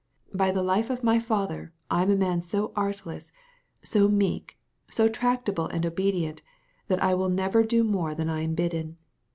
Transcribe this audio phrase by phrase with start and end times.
[0.33, 3.31] By the life of my father, I am a man so artless,
[3.83, 4.57] so meek,
[4.89, 6.41] so tractable and obedient,
[6.87, 8.97] that I will never do more than I am bidden.